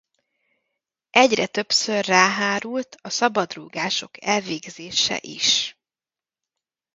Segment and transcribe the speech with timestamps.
[1.09, 5.77] Egyre többször rá hárult a szabadrúgások elvégzése is.